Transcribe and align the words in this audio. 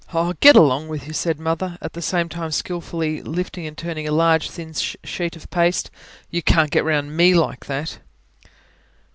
"Oh, 0.15 0.33
get 0.39 0.55
along 0.55 0.87
with 0.87 1.05
you!" 1.05 1.13
said 1.13 1.39
Mother, 1.39 1.77
at 1.79 1.93
the 1.93 2.01
same 2.01 2.27
time 2.27 2.49
skilfully 2.49 3.21
lifting 3.21 3.67
and 3.67 3.77
turning 3.77 4.07
a 4.07 4.11
large, 4.11 4.49
thin 4.49 4.73
sheet 4.73 5.35
of 5.35 5.47
paste. 5.51 5.91
"You 6.31 6.41
can't 6.41 6.71
get 6.71 6.83
round 6.83 7.15
ME 7.15 7.35
like 7.35 7.67
that." 7.67 7.99